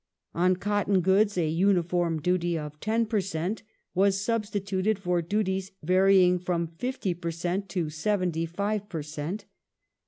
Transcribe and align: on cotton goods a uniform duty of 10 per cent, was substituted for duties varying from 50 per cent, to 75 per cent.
on 0.33 0.55
cotton 0.55 1.01
goods 1.01 1.37
a 1.37 1.47
uniform 1.47 2.19
duty 2.19 2.57
of 2.57 2.79
10 2.79 3.05
per 3.05 3.21
cent, 3.21 3.61
was 3.93 4.19
substituted 4.19 4.97
for 4.97 5.21
duties 5.21 5.73
varying 5.83 6.39
from 6.39 6.65
50 6.65 7.13
per 7.13 7.29
cent, 7.29 7.69
to 7.69 7.87
75 7.87 8.89
per 8.89 9.03
cent. 9.03 9.45